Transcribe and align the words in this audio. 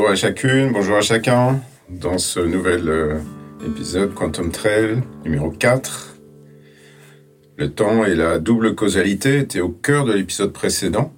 Bonjour 0.00 0.12
à 0.12 0.16
chacune, 0.16 0.72
bonjour 0.72 0.96
à 0.96 1.02
chacun. 1.02 1.60
Dans 1.90 2.16
ce 2.16 2.40
nouvel 2.40 2.88
euh, 2.88 3.20
épisode 3.66 4.14
Quantum 4.14 4.50
Trail 4.50 5.02
numéro 5.26 5.50
4, 5.50 6.16
le 7.58 7.70
temps 7.70 8.06
et 8.06 8.14
la 8.14 8.38
double 8.38 8.74
causalité 8.74 9.40
étaient 9.40 9.60
au 9.60 9.68
cœur 9.68 10.06
de 10.06 10.14
l'épisode 10.14 10.54
précédent. 10.54 11.12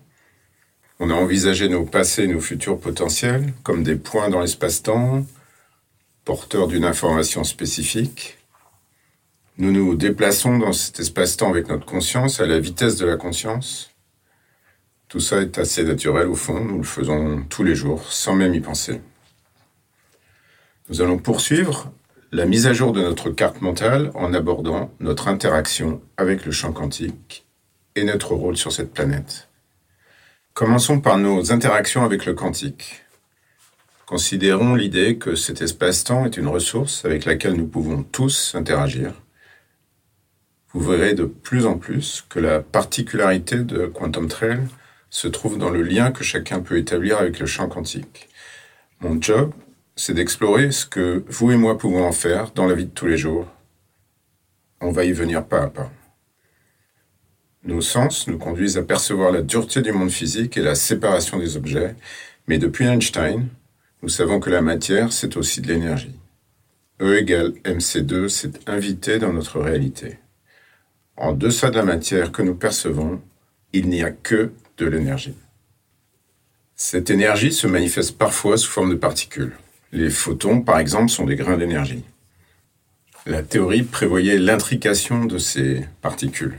On 0.98 1.10
a 1.10 1.14
envisagé 1.14 1.68
nos 1.68 1.84
passés 1.84 2.24
et 2.24 2.26
nos 2.26 2.40
futurs 2.40 2.76
potentiels 2.76 3.52
comme 3.62 3.84
des 3.84 3.94
points 3.94 4.30
dans 4.30 4.40
l'espace-temps, 4.40 5.24
porteurs 6.24 6.66
d'une 6.66 6.84
information 6.84 7.44
spécifique. 7.44 8.38
Nous 9.58 9.70
nous 9.70 9.94
déplaçons 9.94 10.58
dans 10.58 10.72
cet 10.72 10.98
espace-temps 10.98 11.50
avec 11.50 11.68
notre 11.68 11.86
conscience 11.86 12.40
à 12.40 12.46
la 12.46 12.58
vitesse 12.58 12.96
de 12.96 13.06
la 13.06 13.16
conscience. 13.16 13.91
Tout 15.12 15.20
ça 15.20 15.42
est 15.42 15.58
assez 15.58 15.84
naturel 15.84 16.26
au 16.26 16.34
fond, 16.34 16.64
nous 16.64 16.78
le 16.78 16.84
faisons 16.84 17.44
tous 17.50 17.64
les 17.64 17.74
jours 17.74 18.10
sans 18.10 18.34
même 18.34 18.54
y 18.54 18.60
penser. 18.60 19.02
Nous 20.88 21.02
allons 21.02 21.18
poursuivre 21.18 21.92
la 22.30 22.46
mise 22.46 22.66
à 22.66 22.72
jour 22.72 22.92
de 22.92 23.02
notre 23.02 23.28
carte 23.28 23.60
mentale 23.60 24.10
en 24.14 24.32
abordant 24.32 24.90
notre 25.00 25.28
interaction 25.28 26.00
avec 26.16 26.46
le 26.46 26.50
champ 26.50 26.72
quantique 26.72 27.44
et 27.94 28.04
notre 28.04 28.34
rôle 28.34 28.56
sur 28.56 28.72
cette 28.72 28.94
planète. 28.94 29.50
Commençons 30.54 30.98
par 30.98 31.18
nos 31.18 31.52
interactions 31.52 32.04
avec 32.04 32.24
le 32.24 32.32
quantique. 32.32 33.04
Considérons 34.06 34.74
l'idée 34.74 35.18
que 35.18 35.34
cet 35.34 35.60
espace-temps 35.60 36.24
est 36.24 36.38
une 36.38 36.48
ressource 36.48 37.04
avec 37.04 37.26
laquelle 37.26 37.56
nous 37.56 37.66
pouvons 37.66 38.02
tous 38.02 38.54
interagir 38.54 39.12
vous 40.74 40.80
verrez 40.80 41.12
de 41.12 41.24
plus 41.24 41.66
en 41.66 41.76
plus 41.76 42.24
que 42.30 42.38
la 42.38 42.60
particularité 42.60 43.58
de 43.58 43.84
Quantum 43.84 44.26
Trail 44.26 44.60
se 45.12 45.28
trouve 45.28 45.58
dans 45.58 45.68
le 45.68 45.82
lien 45.82 46.10
que 46.10 46.24
chacun 46.24 46.60
peut 46.60 46.78
établir 46.78 47.18
avec 47.18 47.38
le 47.38 47.44
champ 47.44 47.68
quantique. 47.68 48.30
Mon 49.00 49.20
job, 49.20 49.52
c'est 49.94 50.14
d'explorer 50.14 50.72
ce 50.72 50.86
que 50.86 51.22
vous 51.28 51.52
et 51.52 51.58
moi 51.58 51.76
pouvons 51.76 52.06
en 52.06 52.12
faire 52.12 52.50
dans 52.52 52.64
la 52.64 52.74
vie 52.74 52.86
de 52.86 52.90
tous 52.90 53.06
les 53.06 53.18
jours. 53.18 53.46
On 54.80 54.90
va 54.90 55.04
y 55.04 55.12
venir 55.12 55.44
pas 55.44 55.64
à 55.64 55.68
pas. 55.68 55.92
Nos 57.64 57.82
sens 57.82 58.26
nous 58.26 58.38
conduisent 58.38 58.78
à 58.78 58.82
percevoir 58.82 59.30
la 59.30 59.42
dureté 59.42 59.82
du 59.82 59.92
monde 59.92 60.10
physique 60.10 60.56
et 60.56 60.62
la 60.62 60.74
séparation 60.74 61.38
des 61.38 61.58
objets, 61.58 61.94
mais 62.48 62.56
depuis 62.56 62.86
Einstein, 62.86 63.48
nous 64.02 64.08
savons 64.08 64.40
que 64.40 64.50
la 64.50 64.62
matière, 64.62 65.12
c'est 65.12 65.36
aussi 65.36 65.60
de 65.60 65.68
l'énergie. 65.68 66.18
E 67.02 67.18
égale 67.18 67.52
mc2 67.64 68.28
s'est 68.28 68.52
invité 68.66 69.18
dans 69.18 69.34
notre 69.34 69.60
réalité. 69.60 70.18
En 71.18 71.32
deçà 71.32 71.70
de 71.70 71.76
la 71.76 71.84
matière 71.84 72.32
que 72.32 72.40
nous 72.40 72.54
percevons, 72.54 73.20
il 73.74 73.90
n'y 73.90 74.02
a 74.02 74.10
que 74.10 74.52
l'énergie. 74.86 75.34
Cette 76.74 77.10
énergie 77.10 77.52
se 77.52 77.66
manifeste 77.66 78.18
parfois 78.18 78.56
sous 78.56 78.70
forme 78.70 78.90
de 78.90 78.96
particules. 78.96 79.52
Les 79.92 80.10
photons, 80.10 80.62
par 80.62 80.78
exemple, 80.78 81.10
sont 81.10 81.26
des 81.26 81.36
grains 81.36 81.56
d'énergie. 81.56 82.04
La 83.26 83.42
théorie 83.42 83.84
prévoyait 83.84 84.38
l'intrication 84.38 85.26
de 85.26 85.38
ces 85.38 85.86
particules. 86.00 86.58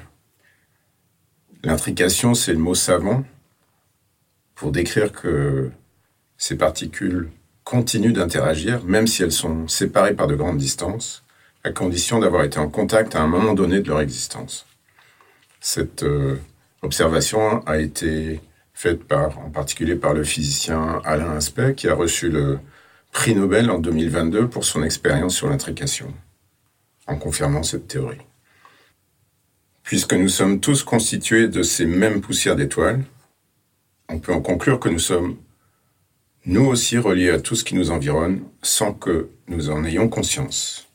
L'intrication, 1.64 2.36
c'est 2.36 2.54
le 2.54 2.60
mot 2.60 2.76
savant 2.76 3.26
pour 4.56 4.72
décrire 4.72 5.12
que 5.12 5.72
ces 6.38 6.56
particules 6.56 7.30
continuent 7.64 8.14
d'interagir, 8.14 8.84
même 8.86 9.08
si 9.08 9.24
elles 9.24 9.32
sont 9.32 9.68
séparées 9.68 10.14
par 10.14 10.28
de 10.28 10.36
grandes 10.36 10.58
distances, 10.58 11.24
à 11.64 11.72
condition 11.72 12.20
d'avoir 12.20 12.44
été 12.44 12.60
en 12.60 12.70
contact 12.70 13.16
à 13.16 13.22
un 13.22 13.28
moment 13.28 13.54
donné 13.54 13.82
de 13.82 13.88
leur 13.88 14.02
existence. 14.02 14.66
Cette 15.60 16.04
euh, 16.04 16.38
observation 16.84 17.66
a 17.66 17.80
été 17.80 18.42
faite 18.74 19.04
par, 19.04 19.40
en 19.40 19.50
particulier 19.50 19.96
par 19.96 20.14
le 20.14 20.24
physicien 20.24 21.02
Alain 21.06 21.32
Aspect, 21.32 21.76
qui 21.76 21.88
a 21.88 21.96
reçu 21.96 22.30
le 22.30 22.60
prix 23.12 23.36
Nobel 23.36 23.70
en 23.70 23.80
2022 23.80 24.50
pour 24.50 24.66
son 24.66 24.84
expérience 24.84 25.36
sur 25.36 25.50
l'intrication, 25.50 26.14
en 27.08 27.18
confirmant 27.18 27.64
cette 27.64 27.88
théorie. 27.88 28.22
Puisque 29.84 30.14
nous 30.14 30.30
sommes 30.30 30.60
tous 30.60 30.84
constitués 30.84 31.48
de 31.48 31.62
ces 31.62 31.86
mêmes 31.86 32.22
poussières 32.22 32.56
d'étoiles, 32.56 33.04
on 34.10 34.20
peut 34.20 34.34
en 34.34 34.42
conclure 34.42 34.80
que 34.80 34.90
nous 34.90 35.00
sommes 35.00 35.38
nous 36.46 36.66
aussi 36.66 36.98
reliés 36.98 37.30
à 37.30 37.40
tout 37.40 37.56
ce 37.56 37.64
qui 37.64 37.76
nous 37.76 37.92
environne 37.92 38.44
sans 38.62 38.94
que 38.94 39.30
nous 39.48 39.70
en 39.70 39.86
ayons 39.86 40.10
conscience. 40.10 40.90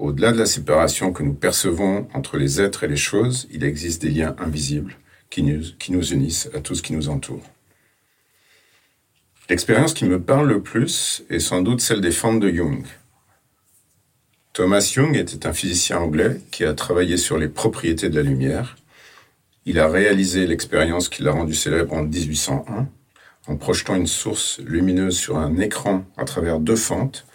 Au-delà 0.00 0.32
de 0.32 0.38
la 0.38 0.46
séparation 0.46 1.12
que 1.12 1.22
nous 1.22 1.34
percevons 1.34 2.08
entre 2.14 2.38
les 2.38 2.58
êtres 2.58 2.84
et 2.84 2.88
les 2.88 2.96
choses, 2.96 3.46
il 3.50 3.62
existe 3.64 4.00
des 4.00 4.08
liens 4.08 4.34
invisibles 4.38 4.96
qui 5.28 5.42
nous, 5.42 6.12
unissent 6.12 6.48
à 6.54 6.60
tout 6.60 6.74
ce 6.74 6.80
qui 6.80 6.94
nous 6.94 7.10
entoure. 7.10 7.42
L'expérience 9.50 9.92
qui 9.92 10.06
me 10.06 10.18
parle 10.18 10.48
le 10.48 10.62
plus 10.62 11.22
est 11.28 11.38
sans 11.38 11.60
doute 11.60 11.82
celle 11.82 12.00
des 12.00 12.12
fentes 12.12 12.40
de 12.40 12.48
Jung. 12.48 12.86
Thomas 14.54 14.90
Jung 14.90 15.14
était 15.14 15.46
un 15.46 15.52
physicien 15.52 15.98
anglais 15.98 16.40
qui 16.50 16.64
a 16.64 16.72
travaillé 16.72 17.18
sur 17.18 17.36
les 17.36 17.48
propriétés 17.48 18.08
de 18.08 18.16
la 18.16 18.22
lumière. 18.22 18.78
Il 19.66 19.78
a 19.78 19.86
réalisé 19.86 20.46
l'expérience 20.46 21.10
qui 21.10 21.22
l'a 21.22 21.32
rendu 21.32 21.54
célèbre 21.54 21.92
en 21.92 22.04
1801 22.04 22.88
en 23.48 23.56
projetant 23.56 23.96
une 23.96 24.06
source 24.06 24.60
lumineuse 24.60 25.18
sur 25.18 25.36
un 25.36 25.58
écran 25.58 26.06
à 26.16 26.24
travers 26.24 26.58
deux 26.58 26.76
fentes 26.76 27.26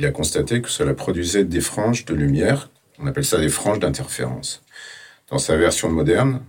il 0.00 0.06
a 0.06 0.12
constaté 0.12 0.62
que 0.62 0.70
cela 0.70 0.94
produisait 0.94 1.44
des 1.44 1.60
franges 1.60 2.06
de 2.06 2.14
lumière, 2.14 2.70
on 2.98 3.06
appelle 3.06 3.24
ça 3.24 3.38
des 3.38 3.50
franges 3.50 3.80
d'interférence. 3.80 4.62
Dans 5.28 5.36
sa 5.36 5.58
version 5.58 5.90
moderne, 5.90 6.40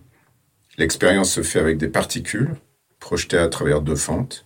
l'expérience 0.78 1.34
se 1.34 1.44
fait 1.44 1.60
avec 1.60 1.78
des 1.78 1.90
particules 1.90 2.56
projetées 3.02 3.38
à 3.38 3.50
travers 3.50 3.82
deux 3.82 3.98
fentes, 3.98 4.46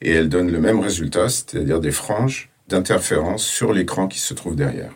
et 0.00 0.12
elle 0.12 0.28
donne 0.28 0.52
le 0.52 0.60
même 0.60 0.78
résultat, 0.78 1.28
c'est-à-dire 1.28 1.80
des 1.80 1.90
franges 1.90 2.52
d'interférence 2.68 3.44
sur 3.44 3.72
l'écran 3.72 4.06
qui 4.06 4.20
se 4.20 4.34
trouve 4.34 4.54
derrière. 4.54 4.92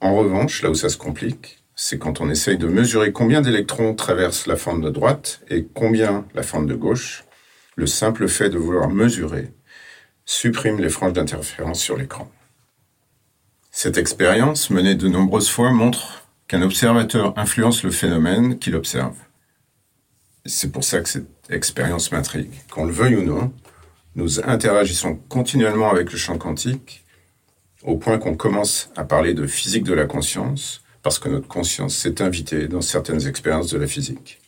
En 0.00 0.16
revanche, 0.16 0.62
là 0.62 0.70
où 0.70 0.74
ça 0.74 0.88
se 0.88 0.96
complique, 0.96 1.62
c'est 1.76 1.98
quand 2.00 2.20
on 2.20 2.28
essaye 2.28 2.58
de 2.58 2.66
mesurer 2.66 3.12
combien 3.12 3.40
d'électrons 3.40 3.94
traversent 3.94 4.48
la 4.48 4.56
fente 4.56 4.80
de 4.80 4.90
droite 4.90 5.42
et 5.48 5.64
combien 5.72 6.26
la 6.34 6.42
fente 6.42 6.66
de 6.66 6.74
gauche. 6.74 7.24
Le 7.76 7.86
simple 7.86 8.26
fait 8.26 8.50
de 8.50 8.58
vouloir 8.58 8.88
mesurer 8.90 9.52
supprime 10.24 10.78
les 10.80 10.88
franges 10.88 11.12
d'interférence 11.12 11.80
sur 11.80 11.96
l'écran. 11.96 12.30
Cette 13.70 13.96
expérience, 13.96 14.68
menée 14.70 14.94
de 14.94 15.08
nombreuses 15.08 15.48
fois, 15.48 15.72
montre 15.72 16.24
qu'un 16.46 16.60
observateur 16.60 17.32
influence 17.38 17.82
le 17.82 17.90
phénomène 17.90 18.58
qu'il 18.58 18.76
observe. 18.76 19.16
C'est 20.44 20.70
pour 20.70 20.84
ça 20.84 21.00
que 21.00 21.08
cette 21.08 21.26
expérience 21.48 22.12
m'intrigue. 22.12 22.52
Qu'on 22.70 22.84
le 22.84 22.92
veuille 22.92 23.16
ou 23.16 23.22
non, 23.22 23.52
nous 24.14 24.40
interagissons 24.44 25.16
continuellement 25.30 25.90
avec 25.90 26.12
le 26.12 26.18
champ 26.18 26.36
quantique, 26.36 27.04
au 27.82 27.96
point 27.96 28.18
qu'on 28.18 28.36
commence 28.36 28.90
à 28.94 29.04
parler 29.04 29.32
de 29.32 29.46
physique 29.46 29.84
de 29.84 29.94
la 29.94 30.04
conscience, 30.04 30.82
parce 31.02 31.18
que 31.18 31.30
notre 31.30 31.48
conscience 31.48 31.96
s'est 31.96 32.20
invitée 32.20 32.68
dans 32.68 32.82
certaines 32.82 33.26
expériences 33.26 33.70
de 33.70 33.78
la 33.78 33.86
physique. 33.86 34.41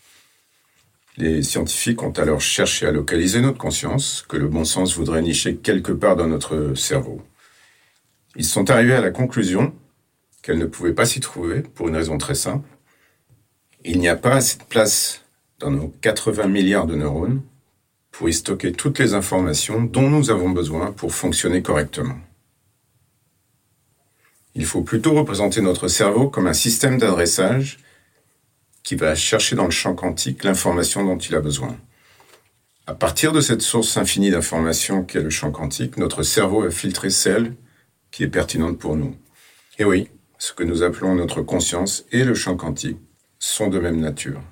Les 1.16 1.42
scientifiques 1.42 2.02
ont 2.02 2.10
alors 2.10 2.40
cherché 2.40 2.86
à 2.86 2.90
localiser 2.90 3.40
notre 3.40 3.58
conscience, 3.58 4.24
que 4.28 4.36
le 4.36 4.48
bon 4.48 4.64
sens 4.64 4.96
voudrait 4.96 5.22
nicher 5.22 5.56
quelque 5.56 5.92
part 5.92 6.16
dans 6.16 6.26
notre 6.26 6.74
cerveau. 6.74 7.22
Ils 8.36 8.44
sont 8.44 8.68
arrivés 8.70 8.94
à 8.94 9.00
la 9.00 9.12
conclusion 9.12 9.72
qu'elle 10.42 10.58
ne 10.58 10.66
pouvait 10.66 10.92
pas 10.92 11.06
s'y 11.06 11.20
trouver 11.20 11.60
pour 11.60 11.88
une 11.88 11.96
raison 11.96 12.18
très 12.18 12.34
simple. 12.34 12.68
Il 13.84 14.00
n'y 14.00 14.08
a 14.08 14.16
pas 14.16 14.36
assez 14.36 14.58
de 14.58 14.64
place 14.64 15.24
dans 15.60 15.70
nos 15.70 15.88
80 16.00 16.48
milliards 16.48 16.86
de 16.86 16.96
neurones 16.96 17.42
pour 18.10 18.28
y 18.28 18.34
stocker 18.34 18.72
toutes 18.72 18.98
les 18.98 19.14
informations 19.14 19.82
dont 19.82 20.10
nous 20.10 20.30
avons 20.30 20.50
besoin 20.50 20.92
pour 20.92 21.14
fonctionner 21.14 21.62
correctement. 21.62 22.16
Il 24.56 24.66
faut 24.66 24.82
plutôt 24.82 25.14
représenter 25.14 25.60
notre 25.60 25.88
cerveau 25.88 26.28
comme 26.28 26.46
un 26.46 26.54
système 26.54 26.98
d'adressage 26.98 27.78
qui 28.84 28.94
va 28.94 29.14
chercher 29.16 29.56
dans 29.56 29.64
le 29.64 29.70
champ 29.70 29.94
quantique 29.94 30.44
l'information 30.44 31.04
dont 31.04 31.18
il 31.18 31.34
a 31.34 31.40
besoin. 31.40 31.76
À 32.86 32.94
partir 32.94 33.32
de 33.32 33.40
cette 33.40 33.62
source 33.62 33.96
infinie 33.96 34.30
d'informations 34.30 35.02
qu'est 35.02 35.22
le 35.22 35.30
champ 35.30 35.50
quantique, 35.50 35.96
notre 35.96 36.22
cerveau 36.22 36.62
va 36.62 36.70
filtrer 36.70 37.10
celle 37.10 37.54
qui 38.10 38.22
est 38.22 38.28
pertinente 38.28 38.78
pour 38.78 38.94
nous. 38.94 39.16
Et 39.78 39.84
oui, 39.84 40.08
ce 40.38 40.52
que 40.52 40.62
nous 40.62 40.82
appelons 40.82 41.14
notre 41.14 41.40
conscience 41.40 42.04
et 42.12 42.24
le 42.24 42.34
champ 42.34 42.56
quantique 42.56 42.98
sont 43.38 43.68
de 43.68 43.78
même 43.78 44.00
nature. 44.00 44.42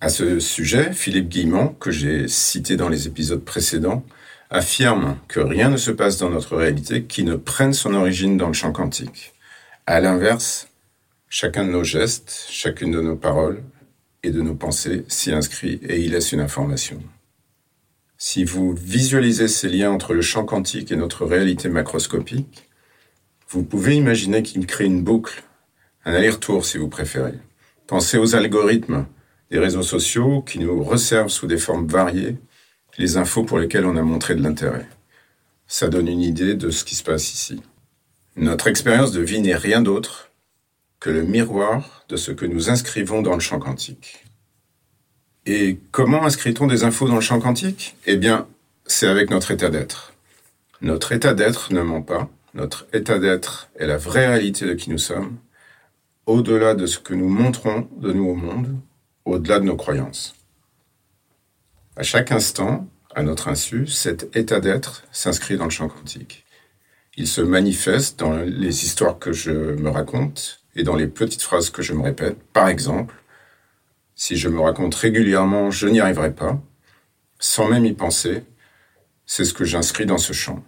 À 0.00 0.08
ce 0.08 0.38
sujet, 0.38 0.92
Philippe 0.92 1.28
Guillemont, 1.28 1.68
que 1.68 1.90
j'ai 1.90 2.28
cité 2.28 2.76
dans 2.76 2.88
les 2.88 3.08
épisodes 3.08 3.44
précédents, 3.44 4.04
affirme 4.50 5.18
que 5.26 5.40
rien 5.40 5.68
ne 5.68 5.76
se 5.76 5.90
passe 5.90 6.18
dans 6.18 6.30
notre 6.30 6.56
réalité 6.56 7.04
qui 7.04 7.24
ne 7.24 7.34
prenne 7.34 7.72
son 7.72 7.94
origine 7.94 8.36
dans 8.36 8.48
le 8.48 8.52
champ 8.52 8.72
quantique. 8.72 9.32
À 9.86 10.00
l'inverse, 10.00 10.68
Chacun 11.38 11.66
de 11.66 11.70
nos 11.70 11.84
gestes, 11.84 12.46
chacune 12.48 12.92
de 12.92 13.02
nos 13.02 13.14
paroles 13.14 13.62
et 14.22 14.30
de 14.30 14.40
nos 14.40 14.54
pensées 14.54 15.04
s'y 15.06 15.32
inscrit 15.32 15.78
et 15.86 16.00
y 16.00 16.08
laisse 16.08 16.32
une 16.32 16.40
information. 16.40 16.98
Si 18.16 18.42
vous 18.42 18.72
visualisez 18.72 19.46
ces 19.46 19.68
liens 19.68 19.90
entre 19.90 20.14
le 20.14 20.22
champ 20.22 20.46
quantique 20.46 20.90
et 20.92 20.96
notre 20.96 21.26
réalité 21.26 21.68
macroscopique, 21.68 22.70
vous 23.50 23.64
pouvez 23.64 23.96
imaginer 23.96 24.42
qu'il 24.42 24.66
crée 24.66 24.86
une 24.86 25.02
boucle, 25.02 25.44
un 26.06 26.14
aller-retour 26.14 26.64
si 26.64 26.78
vous 26.78 26.88
préférez. 26.88 27.34
Pensez 27.86 28.16
aux 28.16 28.34
algorithmes 28.34 29.04
des 29.50 29.58
réseaux 29.58 29.82
sociaux 29.82 30.40
qui 30.40 30.58
nous 30.58 30.82
resservent 30.82 31.28
sous 31.28 31.46
des 31.46 31.58
formes 31.58 31.86
variées 31.86 32.38
les 32.96 33.18
infos 33.18 33.44
pour 33.44 33.58
lesquelles 33.58 33.84
on 33.84 33.98
a 33.98 34.02
montré 34.02 34.36
de 34.36 34.42
l'intérêt. 34.42 34.88
Ça 35.66 35.88
donne 35.88 36.08
une 36.08 36.22
idée 36.22 36.54
de 36.54 36.70
ce 36.70 36.82
qui 36.82 36.94
se 36.94 37.04
passe 37.04 37.34
ici. 37.34 37.60
Notre 38.36 38.68
expérience 38.68 39.12
de 39.12 39.20
vie 39.20 39.42
n'est 39.42 39.54
rien 39.54 39.82
d'autre 39.82 40.25
le 41.10 41.22
miroir 41.22 42.04
de 42.08 42.16
ce 42.16 42.32
que 42.32 42.46
nous 42.46 42.70
inscrivons 42.70 43.22
dans 43.22 43.34
le 43.34 43.40
champ 43.40 43.58
quantique. 43.58 44.24
Et 45.46 45.78
comment 45.92 46.24
inscrit-on 46.24 46.66
des 46.66 46.84
infos 46.84 47.08
dans 47.08 47.14
le 47.14 47.20
champ 47.20 47.40
quantique? 47.40 47.96
Eh 48.06 48.16
bien, 48.16 48.48
c'est 48.86 49.06
avec 49.06 49.30
notre 49.30 49.50
état 49.50 49.70
d'être. 49.70 50.12
Notre 50.80 51.12
état 51.12 51.34
d'être 51.34 51.72
ne 51.72 51.82
ment 51.82 52.02
pas. 52.02 52.28
Notre 52.54 52.86
état 52.92 53.18
d'être 53.18 53.68
est 53.78 53.86
la 53.86 53.96
vraie 53.96 54.26
réalité 54.26 54.66
de 54.66 54.74
qui 54.74 54.90
nous 54.90 54.98
sommes, 54.98 55.36
au-delà 56.26 56.74
de 56.74 56.86
ce 56.86 56.98
que 56.98 57.14
nous 57.14 57.28
montrons 57.28 57.88
de 57.98 58.12
nous 58.12 58.28
au 58.28 58.34
monde, 58.34 58.74
au-delà 59.24 59.60
de 59.60 59.64
nos 59.64 59.76
croyances. 59.76 60.34
À 61.96 62.02
chaque 62.02 62.32
instant, 62.32 62.88
à 63.14 63.22
notre 63.22 63.48
insu, 63.48 63.86
cet 63.86 64.36
état 64.36 64.60
d'être 64.60 65.04
s'inscrit 65.12 65.56
dans 65.56 65.64
le 65.64 65.70
champ 65.70 65.88
quantique. 65.88 66.44
Il 67.16 67.26
se 67.26 67.40
manifeste 67.40 68.18
dans 68.18 68.36
les 68.36 68.84
histoires 68.84 69.18
que 69.18 69.32
je 69.32 69.50
me 69.50 69.88
raconte 69.88 70.60
et 70.76 70.82
dans 70.82 70.94
les 70.94 71.08
petites 71.08 71.42
phrases 71.42 71.70
que 71.70 71.82
je 71.82 71.94
me 71.94 72.02
répète. 72.02 72.38
Par 72.52 72.68
exemple, 72.68 73.14
si 74.14 74.36
je 74.36 74.48
me 74.48 74.60
raconte 74.60 74.94
régulièrement 74.94 75.70
je 75.70 75.88
n'y 75.88 76.00
arriverai 76.00 76.32
pas, 76.32 76.60
sans 77.38 77.68
même 77.68 77.84
y 77.84 77.92
penser, 77.92 78.44
c'est 79.24 79.44
ce 79.44 79.54
que 79.54 79.64
j'inscris 79.64 80.06
dans 80.06 80.18
ce 80.18 80.32
champ. 80.32 80.62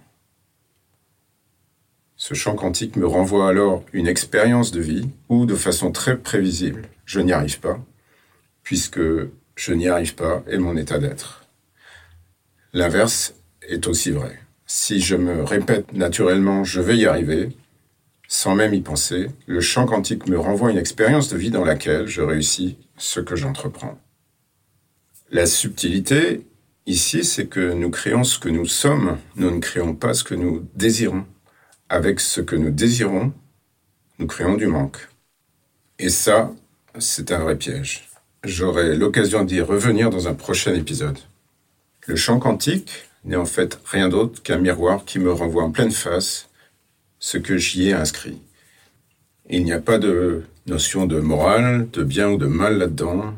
Ce 2.17 2.35
champ 2.35 2.57
quantique 2.57 2.97
me 2.97 3.07
renvoie 3.07 3.49
alors 3.49 3.85
une 3.93 4.09
expérience 4.09 4.73
de 4.73 4.81
vie 4.81 5.09
où, 5.29 5.47
de 5.47 5.55
façon 5.55 5.93
très 5.93 6.19
prévisible, 6.19 6.89
je 7.05 7.21
n'y 7.21 7.33
arrive 7.33 7.61
pas, 7.61 7.79
puisque 8.65 9.01
je 9.55 9.73
n'y 9.73 9.89
arrive 9.89 10.17
pas 10.17 10.43
est 10.49 10.59
mon 10.59 10.77
état 10.77 10.99
d'être. 10.99 11.45
L'inverse 12.73 13.35
est 13.63 13.87
aussi 13.87 14.11
vrai. 14.11 14.41
Si 14.67 15.01
je 15.01 15.15
me 15.15 15.45
répète 15.45 15.93
naturellement 15.93 16.65
je 16.65 16.81
vais 16.81 16.97
y 16.97 17.07
arriver, 17.07 17.51
sans 18.29 18.55
même 18.55 18.75
y 18.75 18.83
penser, 18.83 19.31
le 19.47 19.61
champ 19.61 19.87
quantique 19.87 20.29
me 20.29 20.39
renvoie 20.39 20.71
une 20.71 20.79
expérience 20.79 21.31
de 21.31 21.39
vie 21.39 21.51
dans 21.51 21.65
laquelle 21.65 22.07
je 22.07 22.21
réussis 22.21 22.77
ce 22.99 23.21
que 23.21 23.35
j'entreprends. 23.35 23.99
La 25.31 25.47
subtilité, 25.47 26.47
ici, 26.87 27.25
c'est 27.25 27.47
que 27.47 27.73
nous 27.73 27.91
créons 27.91 28.25
ce 28.25 28.39
que 28.39 28.51
nous 28.51 28.67
sommes, 28.67 29.19
nous 29.37 29.51
ne 29.51 29.61
créons 29.61 29.95
pas 29.95 30.13
ce 30.13 30.25
que 30.25 30.35
nous 30.35 30.69
désirons. 30.75 31.25
Avec 31.89 32.21
ce 32.21 32.43
que 32.43 32.55
nous 32.55 32.71
désirons, 32.71 33.33
nous 34.19 34.27
créons 34.27 34.57
du 34.57 34.67
manque. 34.67 35.09
Et 35.99 36.11
ça, 36.11 36.51
c'est 36.99 37.33
un 37.33 37.39
vrai 37.39 37.57
piège. 37.57 38.11
J'aurai 38.45 38.95
l'occasion 38.95 39.43
d'y 39.43 39.63
revenir 39.63 40.11
dans 40.11 40.29
un 40.29 40.35
prochain 40.35 40.75
épisode. 40.75 41.19
Le 42.07 42.15
champ 42.15 42.39
quantique 42.39 43.09
n'est 43.25 43.37
en 43.37 43.47
fait 43.47 43.81
rien 43.87 44.11
d'autre 44.11 44.43
qu'un 44.43 44.59
miroir 44.59 45.07
qui 45.07 45.19
me 45.19 45.33
renvoie 45.33 45.65
en 45.65 45.71
pleine 45.71 45.91
face 45.91 46.49
ce 47.19 47.39
que 47.39 47.57
j'y 47.57 47.89
ai 47.89 47.93
inscrit. 47.93 48.41
Il 49.51 49.65
n'y 49.65 49.73
a 49.73 49.81
pas 49.81 49.99
de 49.99 50.43
notion 50.67 51.07
de 51.07 51.21
morale, 51.21 51.89
de 51.91 52.05
bien 52.05 52.29
ou 52.29 52.37
de 52.37 52.47
mal 52.47 52.79
là-dedans. 52.79 53.35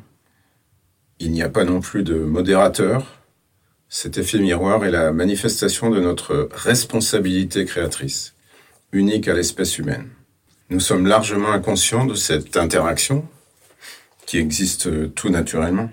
Il 1.21 1.31
n'y 1.31 1.43
a 1.43 1.49
pas 1.49 1.65
non 1.65 1.81
plus 1.81 2.03
de 2.03 2.15
modérateur. 2.15 3.21
Cet 3.88 4.19
effet 4.19 4.38
miroir 4.38 4.85
est 4.85 4.91
la 4.91 5.12
manifestation 5.12 5.91
de 5.91 6.00
notre 6.00 6.49
responsabilité 6.53 7.65
créatrice, 7.65 8.35
unique 8.93 9.29
à 9.29 9.35
l'espèce 9.35 9.79
humaine. 9.79 10.09
Nous 10.71 10.81
sommes 10.81 11.06
largement 11.06 11.53
inconscients 11.53 12.06
de 12.06 12.15
cette 12.15 12.56
interaction 12.56 13.26
qui 14.26 14.38
existe 14.38 15.15
tout 15.15 15.29
naturellement. 15.29 15.91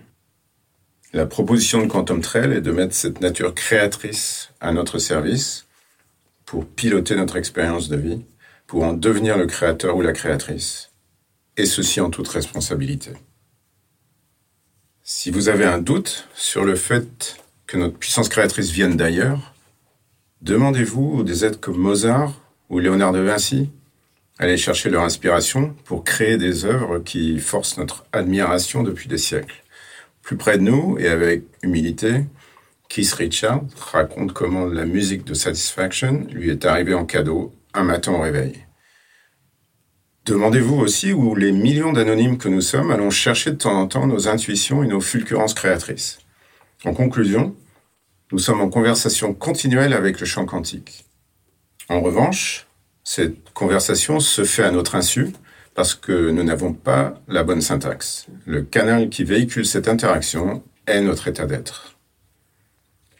La 1.14 1.26
proposition 1.26 1.82
de 1.82 1.88
Quantum 1.88 2.22
Trail 2.22 2.54
est 2.54 2.62
de 2.62 2.72
mettre 2.72 2.94
cette 2.94 3.22
nature 3.22 3.56
créatrice 3.56 4.50
à 4.60 4.72
notre 4.72 5.00
service 5.00 5.67
pour 6.48 6.66
piloter 6.66 7.16
notre 7.16 7.36
expérience 7.36 7.90
de 7.90 7.98
vie, 7.98 8.24
pour 8.68 8.84
en 8.84 8.94
devenir 8.94 9.38
le 9.38 9.46
créateur 9.46 9.98
ou 9.98 10.02
la 10.02 10.14
créatrice, 10.14 10.92
et 11.58 11.66
ceci 11.66 12.00
en 12.00 12.10
toute 12.10 12.30
responsabilité. 12.30 13.12
Si 15.04 15.30
vous 15.30 15.50
avez 15.50 15.66
un 15.66 15.78
doute 15.78 16.28
sur 16.34 16.64
le 16.64 16.76
fait 16.76 17.38
que 17.68 17.78
notre 17.78 17.98
puissance 17.98 18.30
créatrice 18.30 18.72
vienne 18.72 18.96
d'ailleurs, 18.96 19.54
demandez-vous 20.42 21.24
des 21.24 21.44
êtres 21.44 21.60
comme 21.60 21.78
Mozart 21.78 22.34
ou 22.70 22.80
Léonard 22.80 23.12
de 23.12 23.20
Vinci. 23.20 23.70
Allez 24.40 24.58
chercher 24.58 24.90
leur 24.90 25.04
inspiration 25.04 25.76
pour 25.84 26.06
créer 26.06 26.38
des 26.38 26.64
œuvres 26.64 27.00
qui 27.00 27.40
forcent 27.40 27.78
notre 27.78 28.06
admiration 28.14 28.84
depuis 28.84 29.10
des 29.10 29.18
siècles. 29.18 29.64
Plus 30.22 30.38
près 30.38 30.58
de 30.58 30.64
nous 30.64 30.98
et 30.98 31.10
avec 31.10 31.44
humilité, 31.62 32.24
Keith 32.90 33.14
Richard 33.14 33.64
raconte 33.92 34.34
comment 34.34 34.66
la 34.66 34.86
musique 34.86 35.26
de 35.26 35.34
Satisfaction 35.34 36.26
lui 36.32 36.50
est 36.50 36.66
arrivée 36.66 36.94
en 36.94 37.06
cadeau 37.06 37.54
un 37.74 37.84
matin 37.84 38.14
au 38.14 38.22
réveil. 38.22 38.66
Demandez-vous 40.26 40.76
aussi 40.76 41.14
où 41.14 41.36
les 41.36 41.52
millions 41.52 41.94
d'anonymes 41.94 42.38
que 42.38 42.50
nous 42.50 42.62
sommes 42.62 42.92
allons 42.92 43.10
chercher 43.10 43.52
de 43.52 43.56
temps 43.56 43.80
en 43.80 43.88
temps 43.88 44.08
nos 44.08 44.28
intuitions 44.28 44.84
et 44.84 44.88
nos 44.88 45.00
fulgurances 45.00 45.54
créatrices. 45.54 46.20
En 46.86 46.94
conclusion, 46.94 47.56
nous 48.32 48.40
sommes 48.40 48.62
en 48.62 48.70
conversation 48.70 49.34
continuelle 49.34 49.94
avec 49.94 50.20
le 50.20 50.26
champ 50.26 50.46
quantique. 50.46 51.06
En 51.88 52.02
revanche, 52.02 52.68
cette 53.04 53.52
conversation 53.52 54.20
se 54.20 54.44
fait 54.44 54.64
à 54.64 54.72
notre 54.72 54.96
insu 54.96 55.32
parce 55.76 55.96
que 55.96 56.32
nous 56.32 56.44
n'avons 56.44 56.74
pas 56.74 57.22
la 57.28 57.44
bonne 57.44 57.62
syntaxe. 57.62 58.26
Le 58.46 58.64
canal 58.64 59.10
qui 59.10 59.24
véhicule 59.24 59.66
cette 59.66 59.88
interaction 59.88 60.64
est 60.88 61.02
notre 61.02 61.28
état 61.28 61.46
d'être. 61.46 61.97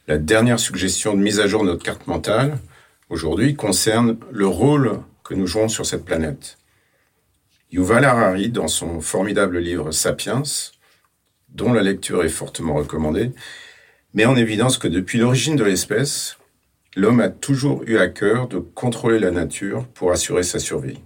La 0.08 0.16
dernière 0.16 0.58
suggestion 0.58 1.12
de 1.12 1.20
mise 1.20 1.38
à 1.38 1.46
jour 1.46 1.62
de 1.64 1.68
notre 1.68 1.84
carte 1.84 2.06
mentale, 2.06 2.56
aujourd'hui, 3.10 3.54
concerne 3.54 4.16
le 4.30 4.46
rôle 4.46 5.00
que 5.22 5.34
nous 5.34 5.46
jouons 5.46 5.68
sur 5.68 5.84
cette 5.84 6.06
planète. 6.06 6.56
Yuval 7.72 8.06
Harari, 8.06 8.48
dans 8.48 8.68
son 8.68 9.02
formidable 9.02 9.58
livre 9.58 9.90
Sapiens, 9.90 10.44
dont 11.50 11.74
la 11.74 11.82
lecture 11.82 12.24
est 12.24 12.30
fortement 12.30 12.76
recommandée, 12.76 13.32
met 14.14 14.24
en 14.24 14.34
évidence 14.34 14.78
que 14.78 14.88
depuis 14.88 15.18
l'origine 15.18 15.56
de 15.56 15.64
l'espèce, 15.64 16.38
l'homme 16.96 17.20
a 17.20 17.28
toujours 17.28 17.82
eu 17.84 17.98
à 17.98 18.08
cœur 18.08 18.48
de 18.48 18.60
contrôler 18.60 19.18
la 19.18 19.30
nature 19.30 19.86
pour 19.88 20.10
assurer 20.10 20.42
sa 20.42 20.58
survie. 20.58 21.00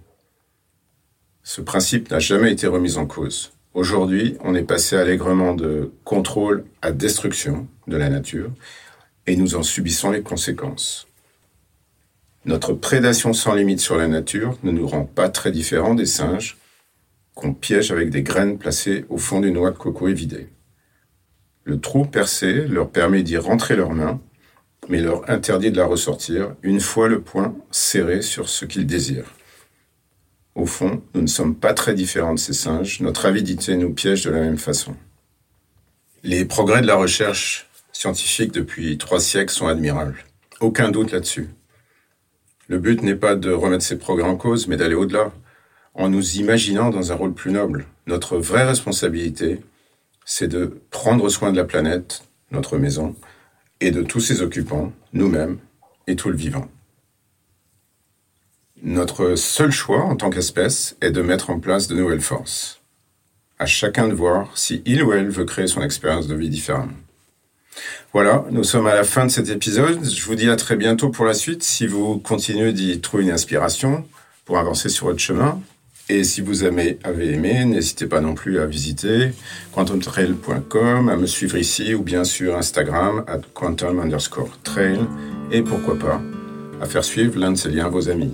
Ce 1.43 1.59
principe 1.59 2.09
n'a 2.09 2.19
jamais 2.19 2.53
été 2.53 2.67
remis 2.67 2.95
en 2.95 3.05
cause. 3.05 3.51
Aujourd'hui, 3.73 4.37
on 4.45 4.55
est 4.55 4.63
passé 4.63 4.95
allègrement 4.95 5.55
de 5.55 5.91
contrôle 6.05 6.63
à 6.81 6.93
destruction 6.93 7.67
de 7.87 7.97
la 7.97 8.07
nature, 8.07 8.49
et 9.27 9.35
nous 9.35 9.55
en 9.55 9.63
subissons 9.63 10.11
les 10.11 10.21
conséquences. 10.21 11.07
Notre 12.45 12.73
prédation 12.73 13.33
sans 13.33 13.55
limite 13.55 13.79
sur 13.79 13.95
la 13.95 14.07
nature 14.07 14.57
ne 14.63 14.71
nous 14.71 14.87
rend 14.87 15.05
pas 15.05 15.29
très 15.29 15.51
différents 15.51 15.95
des 15.95 16.05
singes 16.05 16.57
qu'on 17.35 17.53
piège 17.53 17.91
avec 17.91 18.09
des 18.09 18.21
graines 18.21 18.57
placées 18.57 19.05
au 19.09 19.17
fond 19.17 19.39
d'une 19.39 19.53
noix 19.53 19.71
de 19.71 19.77
coco 19.77 20.07
évidée. 20.07 20.49
Le 21.63 21.79
trou 21.79 22.05
percé 22.05 22.67
leur 22.67 22.89
permet 22.89 23.23
d'y 23.23 23.37
rentrer 23.37 23.75
leurs 23.75 23.93
mains, 23.93 24.19
mais 24.89 25.01
leur 25.01 25.29
interdit 25.29 25.71
de 25.71 25.77
la 25.77 25.85
ressortir 25.85 26.55
une 26.61 26.81
fois 26.81 27.07
le 27.07 27.21
poing 27.21 27.55
serré 27.71 28.21
sur 28.21 28.49
ce 28.49 28.65
qu'ils 28.65 28.85
désirent. 28.85 29.33
Au 30.55 30.65
fond, 30.65 31.01
nous 31.15 31.21
ne 31.21 31.27
sommes 31.27 31.55
pas 31.55 31.73
très 31.73 31.95
différents 31.95 32.33
de 32.33 32.39
ces 32.39 32.53
singes, 32.53 32.99
notre 32.99 33.25
avidité 33.25 33.75
nous 33.77 33.93
piège 33.93 34.25
de 34.25 34.31
la 34.31 34.41
même 34.41 34.57
façon. 34.57 34.95
Les 36.23 36.45
progrès 36.45 36.81
de 36.81 36.87
la 36.87 36.95
recherche 36.95 37.69
scientifiques 37.93 38.51
depuis 38.51 38.97
trois 38.97 39.21
siècles 39.21 39.53
sont 39.53 39.67
admirables. 39.67 40.25
Aucun 40.59 40.91
doute 40.91 41.11
là-dessus. 41.11 41.49
Le 42.67 42.79
but 42.79 43.01
n'est 43.01 43.15
pas 43.15 43.35
de 43.35 43.51
remettre 43.51 43.83
ces 43.83 43.97
progrès 43.97 44.27
en 44.27 44.35
cause, 44.35 44.67
mais 44.67 44.77
d'aller 44.77 44.95
au-delà, 44.95 45.31
en 45.93 46.09
nous 46.09 46.37
imaginant 46.37 46.89
dans 46.89 47.11
un 47.11 47.15
rôle 47.15 47.33
plus 47.33 47.51
noble. 47.51 47.85
Notre 48.07 48.37
vraie 48.37 48.65
responsabilité, 48.65 49.61
c'est 50.25 50.47
de 50.47 50.81
prendre 50.89 51.29
soin 51.29 51.51
de 51.51 51.57
la 51.57 51.65
planète, 51.65 52.23
notre 52.51 52.77
maison, 52.77 53.15
et 53.79 53.91
de 53.91 54.01
tous 54.01 54.19
ses 54.19 54.41
occupants, 54.41 54.91
nous-mêmes 55.13 55.59
et 56.07 56.15
tout 56.15 56.29
le 56.29 56.35
vivant. 56.35 56.67
Notre 58.81 59.35
seul 59.35 59.71
choix 59.71 60.03
en 60.03 60.15
tant 60.15 60.29
qu'espèce 60.29 60.97
est 61.01 61.11
de 61.11 61.21
mettre 61.21 61.49
en 61.49 61.59
place 61.59 61.87
de 61.87 61.95
nouvelles 61.95 62.21
forces. 62.21 62.81
À 63.59 63.65
chacun 63.65 64.07
de 64.07 64.13
voir 64.13 64.57
si 64.57 64.81
il 64.85 65.03
ou 65.03 65.13
elle 65.13 65.29
veut 65.29 65.45
créer 65.45 65.67
son 65.67 65.81
expérience 65.81 66.27
de 66.27 66.35
vie 66.35 66.49
différemment. 66.49 66.91
Voilà, 68.13 68.45
nous 68.51 68.63
sommes 68.63 68.87
à 68.87 68.95
la 68.95 69.03
fin 69.03 69.25
de 69.25 69.31
cet 69.31 69.49
épisode. 69.49 70.03
Je 70.03 70.25
vous 70.25 70.35
dis 70.35 70.49
à 70.49 70.55
très 70.55 70.75
bientôt 70.75 71.09
pour 71.09 71.25
la 71.25 71.33
suite. 71.33 71.63
Si 71.63 71.87
vous 71.87 72.19
continuez 72.19 72.73
d'y 72.73 72.99
trouver 73.01 73.23
une 73.23 73.31
inspiration 73.31 74.05
pour 74.45 74.57
avancer 74.57 74.89
sur 74.89 75.07
votre 75.07 75.19
chemin. 75.19 75.59
Et 76.09 76.25
si 76.25 76.41
vous 76.41 76.63
avez, 76.63 76.99
aimé, 77.05 77.63
n'hésitez 77.63 78.07
pas 78.07 78.19
non 78.19 78.35
plus 78.35 78.59
à 78.59 78.65
visiter 78.65 79.31
quantumtrail.com, 79.73 81.07
à 81.07 81.15
me 81.15 81.25
suivre 81.25 81.57
ici 81.57 81.93
ou 81.93 82.03
bien 82.03 82.25
sur 82.25 82.57
Instagram 82.57 83.23
at 83.27 83.41
quantum 83.53 83.99
underscore 84.01 84.59
trail 84.63 84.99
et 85.51 85.61
pourquoi 85.61 85.97
pas 85.97 86.21
à 86.81 86.85
faire 86.85 87.05
suivre 87.05 87.39
l'un 87.39 87.53
de 87.53 87.57
ces 87.57 87.69
liens 87.69 87.85
à 87.85 87.89
vos 87.89 88.09
amis. 88.09 88.33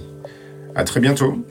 À 0.74 0.84
très 0.84 1.00
bientôt! 1.00 1.46